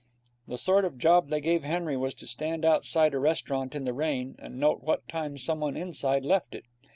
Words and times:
The 0.47 0.57
sort 0.57 0.83
of 0.83 0.97
job 0.97 1.27
they 1.27 1.39
gave 1.39 1.61
Henry 1.63 1.95
was 1.95 2.15
to 2.15 2.25
stand 2.25 2.65
outside 2.65 3.13
a 3.13 3.19
restaurant 3.19 3.75
in 3.75 3.83
the 3.83 3.93
rain, 3.93 4.35
and 4.39 4.59
note 4.59 4.81
what 4.81 5.07
time 5.07 5.37
someone 5.37 5.77
inside 5.77 6.25
left 6.25 6.55
it. 6.55 6.63